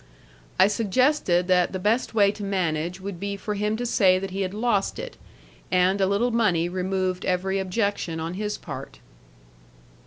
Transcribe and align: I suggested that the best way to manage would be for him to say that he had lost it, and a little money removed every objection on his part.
I 0.59 0.65
suggested 0.65 1.47
that 1.49 1.73
the 1.73 1.77
best 1.77 2.15
way 2.15 2.31
to 2.31 2.43
manage 2.43 2.99
would 2.99 3.19
be 3.19 3.37
for 3.37 3.53
him 3.53 3.77
to 3.77 3.85
say 3.85 4.17
that 4.17 4.31
he 4.31 4.41
had 4.41 4.51
lost 4.51 4.97
it, 4.97 5.15
and 5.69 6.01
a 6.01 6.07
little 6.07 6.31
money 6.31 6.67
removed 6.67 7.23
every 7.23 7.59
objection 7.59 8.19
on 8.19 8.33
his 8.33 8.57
part. 8.57 8.97